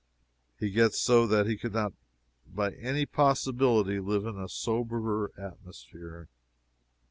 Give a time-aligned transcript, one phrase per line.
[0.57, 1.93] He gets so that he could not
[2.51, 6.27] by any possibility live in a soberer atmosphere.